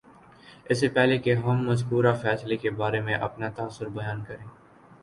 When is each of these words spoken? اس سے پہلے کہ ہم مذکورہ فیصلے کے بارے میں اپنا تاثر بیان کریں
اس 0.65 0.79
سے 0.79 0.87
پہلے 0.89 1.17
کہ 1.17 1.33
ہم 1.35 1.61
مذکورہ 1.67 2.13
فیصلے 2.21 2.57
کے 2.57 2.69
بارے 2.81 3.01
میں 3.01 3.15
اپنا 3.19 3.49
تاثر 3.55 3.89
بیان 3.91 4.23
کریں 4.23 4.45